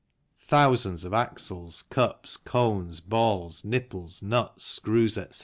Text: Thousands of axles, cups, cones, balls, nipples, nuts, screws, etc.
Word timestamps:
Thousands 0.47 1.03
of 1.03 1.13
axles, 1.13 1.83
cups, 1.83 2.35
cones, 2.35 2.99
balls, 2.99 3.63
nipples, 3.63 4.23
nuts, 4.23 4.63
screws, 4.65 5.15
etc. 5.15 5.39